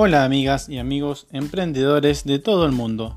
Hola 0.00 0.22
amigas 0.22 0.68
y 0.68 0.78
amigos 0.78 1.26
emprendedores 1.32 2.22
de 2.22 2.38
todo 2.38 2.64
el 2.66 2.70
mundo. 2.70 3.16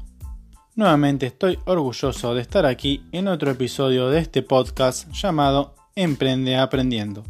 Nuevamente 0.73 1.27
estoy 1.27 1.59
orgulloso 1.65 2.33
de 2.33 2.41
estar 2.41 2.65
aquí 2.65 3.05
en 3.11 3.27
otro 3.27 3.51
episodio 3.51 4.09
de 4.09 4.17
este 4.17 4.41
podcast 4.41 5.07
llamado 5.11 5.75
Emprende 5.95 6.57
Aprendiendo, 6.57 7.23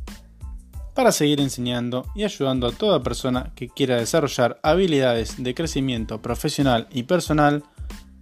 para 0.96 1.12
seguir 1.12 1.42
enseñando 1.42 2.06
y 2.16 2.24
ayudando 2.24 2.66
a 2.66 2.72
toda 2.72 3.04
persona 3.04 3.52
que 3.54 3.68
quiera 3.68 3.98
desarrollar 3.98 4.58
habilidades 4.64 5.44
de 5.44 5.54
crecimiento 5.54 6.22
profesional 6.22 6.88
y 6.90 7.04
personal 7.04 7.62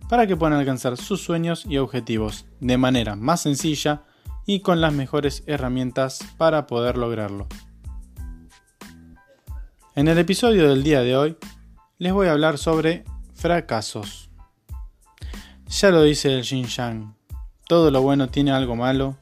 para 0.10 0.26
que 0.26 0.36
puedan 0.36 0.58
alcanzar 0.58 0.98
sus 0.98 1.22
sueños 1.22 1.64
y 1.70 1.78
objetivos 1.78 2.48
de 2.60 2.80
manera 2.80 3.16
más 3.16 3.42
sencilla 3.42 4.02
y 4.48 4.62
con 4.62 4.82
las 4.82 4.94
mejores 4.94 5.44
herramientas 5.46 6.22
para 6.40 6.66
poder 6.66 6.98
lograrlo. 6.98 7.48
En 10.00 10.08
el 10.08 10.18
episodio 10.18 10.70
del 10.70 10.82
día 10.82 11.02
de 11.02 11.18
hoy 11.18 11.36
les 11.98 12.14
voy 12.14 12.28
a 12.28 12.32
hablar 12.32 12.58
sobre 12.58 13.04
fracasos. 13.34 14.30
Ya 15.68 15.90
lo 15.90 16.04
dice 16.04 16.34
el 16.34 16.46
Xinjiang, 16.46 17.18
todo 17.68 17.92
lo 17.92 18.02
bueno 18.02 18.30
tiene 18.30 18.52
algo 18.52 18.78
malo 18.78 19.18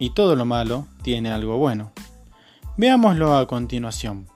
y 0.00 0.10
todo 0.10 0.34
lo 0.34 0.44
malo 0.44 0.88
tiene 1.02 1.30
algo 1.30 1.58
bueno. 1.58 1.92
Veámoslo 2.76 3.36
a 3.36 3.46
continuación. 3.46 4.26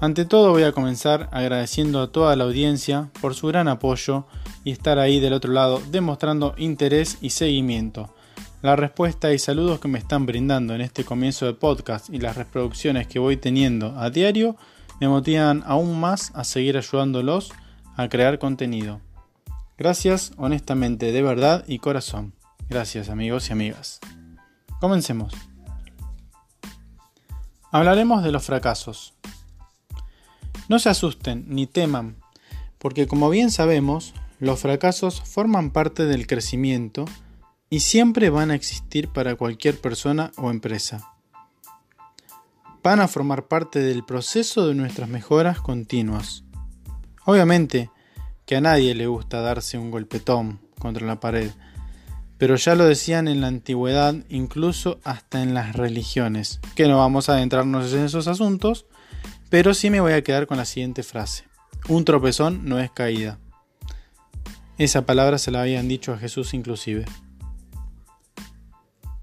Ante 0.00 0.24
todo 0.24 0.50
voy 0.50 0.64
a 0.64 0.72
comenzar 0.72 1.28
agradeciendo 1.30 2.02
a 2.02 2.10
toda 2.10 2.34
la 2.34 2.42
audiencia 2.42 3.12
por 3.20 3.36
su 3.36 3.46
gran 3.46 3.68
apoyo 3.68 4.26
y 4.64 4.72
estar 4.72 4.98
ahí 4.98 5.20
del 5.20 5.34
otro 5.34 5.52
lado 5.52 5.80
demostrando 5.92 6.56
interés 6.58 7.18
y 7.20 7.30
seguimiento 7.30 8.12
la 8.66 8.74
respuesta 8.74 9.32
y 9.32 9.38
saludos 9.38 9.78
que 9.78 9.86
me 9.86 9.96
están 9.96 10.26
brindando 10.26 10.74
en 10.74 10.80
este 10.80 11.04
comienzo 11.04 11.46
de 11.46 11.54
podcast 11.54 12.10
y 12.10 12.18
las 12.18 12.36
reproducciones 12.36 13.06
que 13.06 13.20
voy 13.20 13.36
teniendo 13.36 13.96
a 13.96 14.10
diario 14.10 14.56
me 15.00 15.06
motivan 15.06 15.62
aún 15.66 16.00
más 16.00 16.32
a 16.34 16.42
seguir 16.42 16.76
ayudándolos 16.76 17.52
a 17.94 18.08
crear 18.08 18.40
contenido. 18.40 19.00
Gracias 19.78 20.32
honestamente, 20.36 21.12
de 21.12 21.22
verdad 21.22 21.64
y 21.68 21.78
corazón. 21.78 22.34
Gracias 22.68 23.08
amigos 23.08 23.50
y 23.50 23.52
amigas. 23.52 24.00
Comencemos. 24.80 25.32
Hablaremos 27.70 28.24
de 28.24 28.32
los 28.32 28.42
fracasos. 28.42 29.14
No 30.68 30.80
se 30.80 30.88
asusten 30.88 31.44
ni 31.46 31.68
teman, 31.68 32.16
porque 32.78 33.06
como 33.06 33.30
bien 33.30 33.52
sabemos, 33.52 34.12
los 34.40 34.58
fracasos 34.58 35.20
forman 35.20 35.70
parte 35.70 36.04
del 36.06 36.26
crecimiento 36.26 37.04
y 37.68 37.80
siempre 37.80 38.30
van 38.30 38.50
a 38.50 38.54
existir 38.54 39.08
para 39.08 39.34
cualquier 39.34 39.80
persona 39.80 40.32
o 40.36 40.50
empresa. 40.50 41.12
Van 42.82 43.00
a 43.00 43.08
formar 43.08 43.48
parte 43.48 43.80
del 43.80 44.04
proceso 44.04 44.68
de 44.68 44.74
nuestras 44.74 45.08
mejoras 45.08 45.60
continuas. 45.60 46.44
Obviamente 47.24 47.90
que 48.44 48.56
a 48.56 48.60
nadie 48.60 48.94
le 48.94 49.08
gusta 49.08 49.40
darse 49.40 49.76
un 49.76 49.90
golpetón 49.90 50.60
contra 50.78 51.04
la 51.04 51.18
pared, 51.18 51.50
pero 52.38 52.54
ya 52.54 52.76
lo 52.76 52.84
decían 52.84 53.26
en 53.26 53.40
la 53.40 53.48
antigüedad, 53.48 54.14
incluso 54.28 55.00
hasta 55.02 55.42
en 55.42 55.52
las 55.52 55.74
religiones, 55.74 56.60
que 56.76 56.86
no 56.86 56.98
vamos 56.98 57.28
a 57.28 57.32
adentrarnos 57.34 57.92
en 57.92 58.04
esos 58.04 58.28
asuntos, 58.28 58.86
pero 59.50 59.74
sí 59.74 59.90
me 59.90 60.00
voy 60.00 60.12
a 60.12 60.22
quedar 60.22 60.46
con 60.46 60.58
la 60.58 60.64
siguiente 60.64 61.02
frase. 61.02 61.44
Un 61.88 62.04
tropezón 62.04 62.64
no 62.64 62.78
es 62.78 62.90
caída. 62.90 63.38
Esa 64.78 65.06
palabra 65.06 65.38
se 65.38 65.50
la 65.50 65.62
habían 65.62 65.88
dicho 65.88 66.12
a 66.12 66.18
Jesús 66.18 66.54
inclusive. 66.54 67.06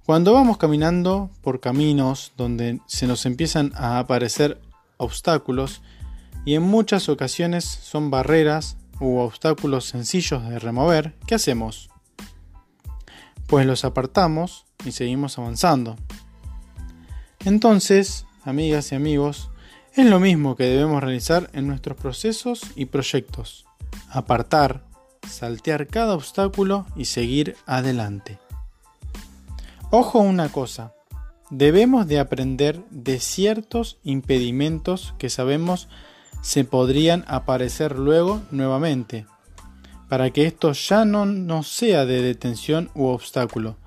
Cuando 0.05 0.33
vamos 0.33 0.57
caminando 0.57 1.29
por 1.41 1.61
caminos 1.61 2.33
donde 2.35 2.81
se 2.87 3.07
nos 3.07 3.25
empiezan 3.25 3.71
a 3.75 3.99
aparecer 3.99 4.59
obstáculos, 4.97 5.81
y 6.45 6.55
en 6.55 6.63
muchas 6.63 7.07
ocasiones 7.07 7.63
son 7.63 8.11
barreras 8.11 8.75
u 8.99 9.19
obstáculos 9.19 9.85
sencillos 9.85 10.47
de 10.49 10.59
remover, 10.59 11.15
¿qué 11.25 11.35
hacemos? 11.35 11.89
Pues 13.47 13.65
los 13.65 13.85
apartamos 13.85 14.65
y 14.83 14.91
seguimos 14.91 15.37
avanzando. 15.39 15.95
Entonces, 17.45 18.25
amigas 18.43 18.91
y 18.91 18.95
amigos, 18.95 19.51
es 19.93 20.05
lo 20.05 20.19
mismo 20.19 20.57
que 20.57 20.65
debemos 20.65 21.01
realizar 21.01 21.49
en 21.53 21.67
nuestros 21.67 21.97
procesos 21.97 22.61
y 22.75 22.87
proyectos. 22.87 23.65
Apartar, 24.09 24.83
saltear 25.29 25.87
cada 25.87 26.13
obstáculo 26.13 26.85
y 26.97 27.05
seguir 27.05 27.55
adelante. 27.65 28.42
Ojo 29.95 30.17
una 30.17 30.49
cosa, 30.49 30.95
debemos 31.51 32.07
de 32.07 32.19
aprender 32.19 32.83
de 32.89 33.19
ciertos 33.19 33.99
impedimentos 34.03 35.13
que 35.19 35.29
sabemos 35.29 35.87
se 36.41 36.63
podrían 36.63 37.23
aparecer 37.27 37.99
luego 37.99 38.41
nuevamente, 38.49 39.27
para 40.09 40.31
que 40.31 40.47
esto 40.47 40.71
ya 40.71 41.05
no 41.05 41.27
nos 41.27 41.67
sea 41.67 42.07
de 42.07 42.23
detención 42.23 42.89
u 42.95 43.05
obstáculo. 43.05 43.77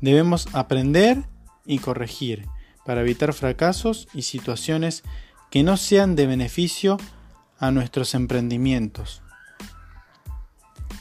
Debemos 0.00 0.48
aprender 0.54 1.24
y 1.66 1.78
corregir 1.78 2.46
para 2.86 3.02
evitar 3.02 3.34
fracasos 3.34 4.08
y 4.14 4.22
situaciones 4.22 5.02
que 5.50 5.62
no 5.62 5.76
sean 5.76 6.16
de 6.16 6.26
beneficio 6.26 6.96
a 7.58 7.70
nuestros 7.70 8.14
emprendimientos. 8.14 9.20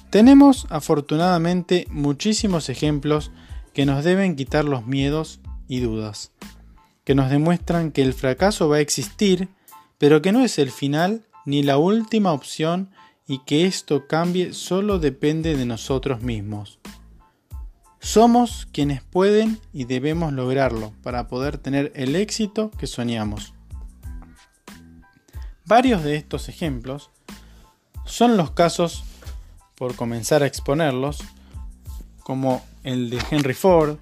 Tenemos 0.09 0.67
afortunadamente 0.69 1.87
muchísimos 1.91 2.67
ejemplos 2.67 3.31
que 3.73 3.85
nos 3.85 4.03
deben 4.03 4.35
quitar 4.35 4.65
los 4.65 4.85
miedos 4.85 5.39
y 5.67 5.79
dudas, 5.79 6.31
que 7.03 7.15
nos 7.15 7.29
demuestran 7.29 7.91
que 7.91 8.01
el 8.01 8.13
fracaso 8.13 8.69
va 8.69 8.77
a 8.77 8.81
existir, 8.81 9.49
pero 9.97 10.21
que 10.21 10.31
no 10.31 10.43
es 10.43 10.59
el 10.59 10.71
final 10.71 11.23
ni 11.45 11.63
la 11.63 11.77
última 11.77 12.33
opción 12.33 12.89
y 13.27 13.39
que 13.39 13.65
esto 13.65 14.07
cambie 14.07 14.53
solo 14.53 14.99
depende 14.99 15.55
de 15.55 15.65
nosotros 15.65 16.21
mismos. 16.21 16.79
Somos 17.99 18.67
quienes 18.71 19.03
pueden 19.03 19.59
y 19.73 19.85
debemos 19.85 20.33
lograrlo 20.33 20.93
para 21.03 21.27
poder 21.27 21.57
tener 21.57 21.91
el 21.95 22.15
éxito 22.15 22.71
que 22.71 22.87
soñamos. 22.87 23.53
Varios 25.65 26.03
de 26.03 26.15
estos 26.15 26.49
ejemplos 26.49 27.11
son 28.05 28.37
los 28.37 28.51
casos, 28.51 29.03
por 29.75 29.95
comenzar 29.95 30.41
a 30.41 30.47
exponerlos, 30.47 31.19
como 32.23 32.65
el 32.89 33.11
de 33.11 33.21
Henry 33.29 33.53
Ford, 33.53 33.97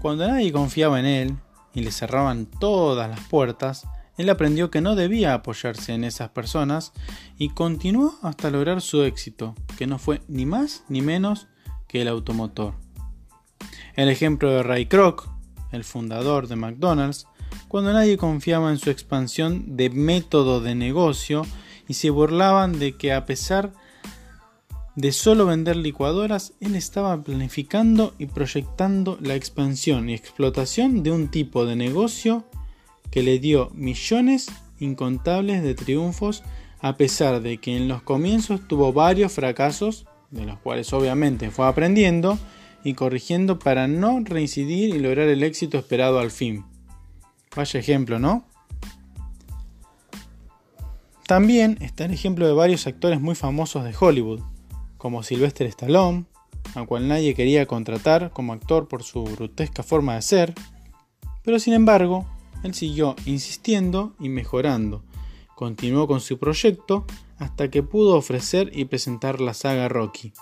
cuando 0.00 0.26
nadie 0.26 0.50
confiaba 0.50 0.98
en 0.98 1.06
él 1.06 1.36
y 1.72 1.82
le 1.82 1.92
cerraban 1.92 2.46
todas 2.46 3.08
las 3.08 3.20
puertas, 3.28 3.86
él 4.16 4.28
aprendió 4.28 4.70
que 4.70 4.80
no 4.80 4.96
debía 4.96 5.34
apoyarse 5.34 5.94
en 5.94 6.02
esas 6.02 6.30
personas 6.30 6.92
y 7.38 7.50
continuó 7.50 8.18
hasta 8.22 8.50
lograr 8.50 8.80
su 8.80 9.04
éxito, 9.04 9.54
que 9.78 9.86
no 9.86 9.98
fue 9.98 10.20
ni 10.26 10.46
más 10.46 10.82
ni 10.88 11.00
menos 11.00 11.46
que 11.86 12.02
el 12.02 12.08
automotor. 12.08 12.74
El 13.94 14.08
ejemplo 14.08 14.50
de 14.50 14.64
Ray 14.64 14.86
Kroc, 14.86 15.28
el 15.70 15.84
fundador 15.84 16.48
de 16.48 16.56
McDonald's, 16.56 17.28
cuando 17.68 17.92
nadie 17.92 18.16
confiaba 18.16 18.70
en 18.70 18.78
su 18.78 18.90
expansión 18.90 19.76
de 19.76 19.90
método 19.90 20.60
de 20.60 20.74
negocio 20.74 21.46
y 21.86 21.94
se 21.94 22.10
burlaban 22.10 22.80
de 22.80 22.96
que 22.96 23.12
a 23.12 23.26
pesar 23.26 23.72
de 24.96 25.12
solo 25.12 25.46
vender 25.46 25.76
licuadoras, 25.76 26.52
él 26.60 26.76
estaba 26.76 27.22
planificando 27.22 28.14
y 28.18 28.26
proyectando 28.26 29.18
la 29.20 29.34
expansión 29.34 30.08
y 30.08 30.14
explotación 30.14 31.02
de 31.02 31.10
un 31.10 31.28
tipo 31.28 31.66
de 31.66 31.74
negocio 31.74 32.44
que 33.10 33.22
le 33.22 33.38
dio 33.38 33.70
millones 33.74 34.50
incontables 34.78 35.62
de 35.62 35.74
triunfos 35.74 36.42
a 36.80 36.96
pesar 36.96 37.40
de 37.40 37.58
que 37.58 37.76
en 37.76 37.88
los 37.88 38.02
comienzos 38.02 38.68
tuvo 38.68 38.92
varios 38.92 39.32
fracasos, 39.32 40.06
de 40.30 40.44
los 40.44 40.58
cuales 40.58 40.92
obviamente 40.92 41.50
fue 41.50 41.66
aprendiendo 41.66 42.38
y 42.84 42.94
corrigiendo 42.94 43.58
para 43.58 43.88
no 43.88 44.20
reincidir 44.22 44.94
y 44.94 44.98
lograr 44.98 45.28
el 45.28 45.42
éxito 45.42 45.78
esperado 45.78 46.20
al 46.20 46.30
fin. 46.30 46.64
Vaya 47.56 47.80
ejemplo, 47.80 48.18
¿no? 48.18 48.44
También 51.26 51.78
está 51.80 52.04
el 52.04 52.12
ejemplo 52.12 52.46
de 52.46 52.52
varios 52.52 52.86
actores 52.86 53.18
muy 53.18 53.34
famosos 53.34 53.84
de 53.84 53.94
Hollywood, 53.98 54.42
como 55.04 55.22
Sylvester 55.22 55.66
Stallone, 55.66 56.24
al 56.74 56.86
cual 56.86 57.08
nadie 57.08 57.34
quería 57.34 57.66
contratar 57.66 58.30
como 58.30 58.54
actor 58.54 58.88
por 58.88 59.02
su 59.02 59.22
grotesca 59.22 59.82
forma 59.82 60.14
de 60.14 60.22
ser, 60.22 60.54
pero 61.42 61.58
sin 61.58 61.74
embargo, 61.74 62.24
él 62.62 62.72
siguió 62.72 63.14
insistiendo 63.26 64.14
y 64.18 64.30
mejorando. 64.30 65.04
Continuó 65.56 66.06
con 66.06 66.22
su 66.22 66.38
proyecto 66.38 67.04
hasta 67.36 67.70
que 67.70 67.82
pudo 67.82 68.16
ofrecer 68.16 68.70
y 68.72 68.86
presentar 68.86 69.42
la 69.42 69.52
saga 69.52 69.90
Rocky, 69.90 70.32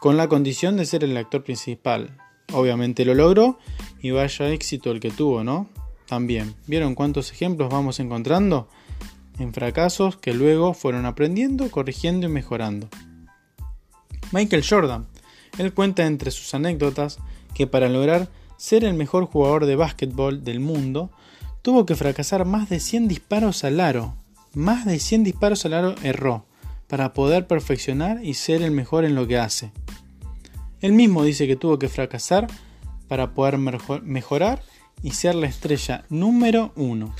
con 0.00 0.16
la 0.16 0.26
condición 0.26 0.78
de 0.78 0.86
ser 0.86 1.04
el 1.04 1.14
actor 1.14 1.44
principal. 1.44 2.16
Obviamente 2.54 3.04
lo 3.04 3.12
logró 3.12 3.58
y 4.00 4.10
vaya 4.10 4.48
éxito 4.48 4.90
el 4.90 5.00
que 5.00 5.10
tuvo, 5.10 5.44
¿no? 5.44 5.68
También, 6.06 6.54
¿vieron 6.66 6.94
cuántos 6.94 7.30
ejemplos 7.30 7.68
vamos 7.68 8.00
encontrando? 8.00 8.70
En 9.38 9.52
fracasos 9.52 10.16
que 10.16 10.32
luego 10.32 10.72
fueron 10.72 11.04
aprendiendo, 11.04 11.70
corrigiendo 11.70 12.26
y 12.26 12.30
mejorando. 12.30 12.88
Michael 14.32 14.64
Jordan, 14.68 15.06
él 15.58 15.74
cuenta 15.74 16.06
entre 16.06 16.30
sus 16.30 16.54
anécdotas 16.54 17.18
que 17.54 17.66
para 17.66 17.88
lograr 17.88 18.30
ser 18.56 18.84
el 18.84 18.94
mejor 18.94 19.26
jugador 19.26 19.66
de 19.66 19.76
básquetbol 19.76 20.42
del 20.42 20.60
mundo, 20.60 21.10
tuvo 21.62 21.86
que 21.86 21.96
fracasar 21.96 22.44
más 22.44 22.68
de 22.68 22.80
100 22.80 23.08
disparos 23.08 23.64
al 23.64 23.80
aro. 23.80 24.14
Más 24.54 24.84
de 24.86 24.98
100 24.98 25.24
disparos 25.24 25.64
al 25.64 25.74
aro 25.74 25.94
erró 26.02 26.46
para 26.88 27.12
poder 27.12 27.46
perfeccionar 27.46 28.24
y 28.24 28.34
ser 28.34 28.62
el 28.62 28.70
mejor 28.70 29.04
en 29.04 29.14
lo 29.14 29.26
que 29.26 29.38
hace. 29.38 29.72
Él 30.80 30.92
mismo 30.92 31.24
dice 31.24 31.46
que 31.46 31.56
tuvo 31.56 31.78
que 31.78 31.88
fracasar 31.88 32.48
para 33.08 33.34
poder 33.34 33.58
mejorar 33.58 34.62
y 35.02 35.12
ser 35.12 35.34
la 35.34 35.46
estrella 35.46 36.04
número 36.08 36.72
uno. 36.76 37.14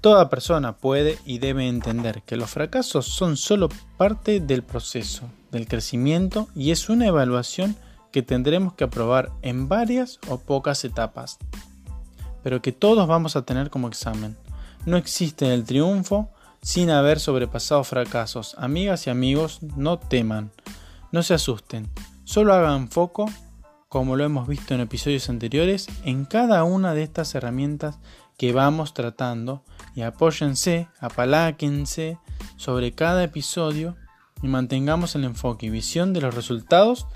Toda 0.00 0.30
persona 0.30 0.78
puede 0.78 1.18
y 1.26 1.38
debe 1.38 1.68
entender 1.68 2.22
que 2.22 2.36
los 2.36 2.50
fracasos 2.50 3.06
son 3.06 3.36
solo 3.36 3.68
parte 3.98 4.40
del 4.40 4.62
proceso, 4.62 5.28
del 5.50 5.68
crecimiento 5.68 6.48
y 6.54 6.70
es 6.70 6.88
una 6.88 7.06
evaluación 7.06 7.76
que 8.10 8.22
tendremos 8.22 8.72
que 8.72 8.84
aprobar 8.84 9.30
en 9.42 9.68
varias 9.68 10.18
o 10.28 10.38
pocas 10.38 10.84
etapas, 10.84 11.38
pero 12.42 12.62
que 12.62 12.72
todos 12.72 13.06
vamos 13.06 13.36
a 13.36 13.42
tener 13.42 13.68
como 13.68 13.88
examen. 13.88 14.38
No 14.86 14.96
existe 14.96 15.52
el 15.52 15.64
triunfo 15.64 16.30
sin 16.62 16.88
haber 16.90 17.20
sobrepasado 17.20 17.84
fracasos. 17.84 18.54
Amigas 18.58 19.06
y 19.06 19.10
amigos, 19.10 19.62
no 19.62 19.98
teman, 19.98 20.50
no 21.12 21.22
se 21.22 21.34
asusten, 21.34 21.90
solo 22.24 22.54
hagan 22.54 22.88
foco, 22.88 23.26
como 23.90 24.16
lo 24.16 24.24
hemos 24.24 24.48
visto 24.48 24.72
en 24.72 24.80
episodios 24.80 25.28
anteriores, 25.28 25.88
en 26.04 26.24
cada 26.24 26.64
una 26.64 26.94
de 26.94 27.02
estas 27.02 27.34
herramientas 27.34 27.98
que 28.38 28.52
vamos 28.52 28.94
tratando 28.94 29.62
y 29.94 30.02
apóyense, 30.02 30.88
apaláquense 31.00 32.18
sobre 32.56 32.92
cada 32.92 33.24
episodio 33.24 33.96
y 34.42 34.48
mantengamos 34.48 35.14
el 35.14 35.24
enfoque 35.24 35.66
y 35.66 35.70
visión 35.70 36.12
de 36.12 36.20
los 36.20 36.34
resultados 36.34 37.06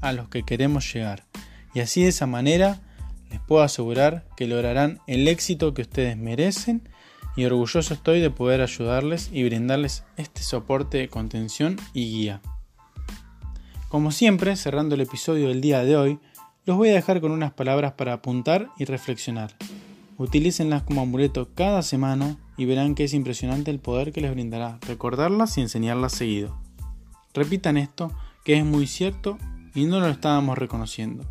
a 0.00 0.12
los 0.12 0.28
que 0.28 0.42
queremos 0.42 0.92
llegar. 0.92 1.24
Y 1.74 1.80
así 1.80 2.02
de 2.02 2.08
esa 2.08 2.26
manera 2.26 2.80
les 3.30 3.40
puedo 3.40 3.62
asegurar 3.62 4.26
que 4.36 4.46
lograrán 4.46 5.00
el 5.06 5.26
éxito 5.28 5.74
que 5.74 5.82
ustedes 5.82 6.16
merecen 6.16 6.88
y 7.36 7.44
orgulloso 7.44 7.94
estoy 7.94 8.20
de 8.20 8.30
poder 8.30 8.60
ayudarles 8.60 9.30
y 9.32 9.44
brindarles 9.44 10.04
este 10.16 10.42
soporte 10.42 10.98
de 10.98 11.08
contención 11.08 11.76
y 11.94 12.10
guía. 12.10 12.42
Como 13.88 14.10
siempre, 14.10 14.56
cerrando 14.56 14.94
el 14.94 15.02
episodio 15.02 15.48
del 15.48 15.60
día 15.60 15.82
de 15.84 15.96
hoy, 15.96 16.18
los 16.64 16.76
voy 16.76 16.90
a 16.90 16.94
dejar 16.94 17.20
con 17.20 17.32
unas 17.32 17.52
palabras 17.52 17.92
para 17.92 18.12
apuntar 18.12 18.68
y 18.78 18.84
reflexionar. 18.84 19.54
Utilícenlas 20.18 20.82
como 20.82 21.02
amuleto 21.02 21.48
cada 21.54 21.82
semana 21.82 22.36
y 22.56 22.64
verán 22.64 22.94
que 22.94 23.04
es 23.04 23.14
impresionante 23.14 23.70
el 23.70 23.80
poder 23.80 24.12
que 24.12 24.20
les 24.20 24.30
brindará 24.30 24.78
recordarlas 24.86 25.56
y 25.58 25.62
enseñarlas 25.62 26.12
seguido. 26.12 26.56
Repitan 27.34 27.76
esto, 27.76 28.12
que 28.44 28.58
es 28.58 28.64
muy 28.64 28.86
cierto 28.86 29.38
y 29.74 29.86
no 29.86 30.00
lo 30.00 30.08
estábamos 30.08 30.58
reconociendo. 30.58 31.24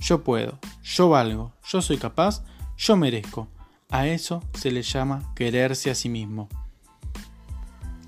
Yo 0.00 0.24
puedo, 0.24 0.58
yo 0.82 1.08
valgo, 1.08 1.52
yo 1.64 1.82
soy 1.82 1.98
capaz, 1.98 2.42
yo 2.76 2.96
merezco. 2.96 3.48
A 3.90 4.06
eso 4.06 4.42
se 4.54 4.70
le 4.70 4.82
llama 4.82 5.32
quererse 5.34 5.90
a 5.90 5.94
sí 5.94 6.08
mismo. 6.08 6.48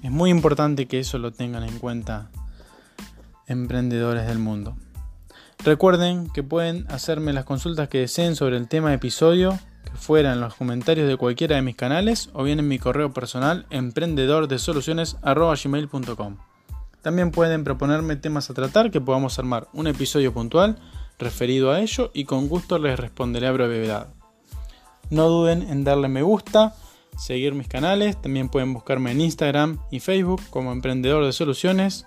Es 0.03 0.11
muy 0.11 0.31
importante 0.31 0.87
que 0.87 0.99
eso 0.99 1.19
lo 1.19 1.33
tengan 1.33 1.63
en 1.63 1.79
cuenta 1.79 2.31
emprendedores 3.47 4.27
del 4.27 4.39
mundo. 4.39 4.77
Recuerden 5.65 6.29
que 6.31 6.43
pueden 6.43 6.87
hacerme 6.91 7.33
las 7.33 7.45
consultas 7.45 7.89
que 7.89 7.99
deseen 7.99 8.35
sobre 8.35 8.57
el 8.57 8.69
tema 8.69 8.93
episodio 8.93 9.59
fuera 9.95 10.33
en 10.33 10.41
los 10.41 10.55
comentarios 10.55 11.07
de 11.09 11.17
cualquiera 11.17 11.57
de 11.57 11.63
mis 11.63 11.77
canales 11.77 12.29
o 12.33 12.43
bien 12.43 12.59
en 12.59 12.69
mi 12.69 12.79
correo 12.79 13.13
personal 13.13 13.67
emprendedordesoluciones.com. 13.71 16.37
También 17.03 17.31
pueden 17.33 17.65
proponerme 17.65 18.17
temas 18.17 18.51
a 18.51 18.55
tratar 18.55 18.91
que 18.91 19.01
podamos 19.01 19.39
armar 19.39 19.69
un 19.73 19.87
episodio 19.89 20.33
puntual 20.33 20.79
referido 21.19 21.73
a 21.73 21.81
ello 21.81 22.11
y 22.15 22.25
con 22.25 22.49
gusto 22.49 22.79
les 22.79 22.99
responderé 22.99 23.49
a 23.49 23.53
brevedad. 23.53 24.09
No 25.11 25.29
duden 25.29 25.61
en 25.63 25.85
darle 25.85 26.09
me 26.09 26.23
gusta, 26.23 26.75
seguir 27.19 27.55
mis 27.55 27.69
canales, 27.69 28.21
también 28.21 28.49
pueden 28.49 28.73
buscarme 28.73 29.13
en 29.13 29.21
Instagram 29.21 29.79
y 29.91 30.01
Facebook 30.01 30.41
como 30.51 30.73
Emprendedor 30.73 31.25
de 31.25 31.33
Soluciones 31.33 32.07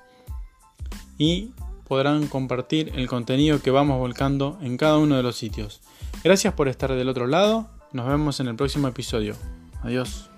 y 1.18 1.52
podrán 1.88 2.28
compartir 2.28 2.92
el 2.96 3.08
contenido 3.08 3.62
que 3.62 3.72
vamos 3.72 4.00
volcando 4.00 4.58
en 4.62 4.78
cada 4.78 4.98
uno 4.98 5.18
de 5.18 5.24
los 5.24 5.36
sitios. 5.36 5.82
Gracias 6.26 6.56
por 6.56 6.68
estar 6.68 6.92
del 6.92 7.08
otro 7.08 7.28
lado 7.28 7.70
nos 7.94 8.08
vemos 8.08 8.40
en 8.40 8.48
el 8.48 8.56
próximo 8.56 8.88
episodio. 8.88 9.36
Adiós. 9.84 10.32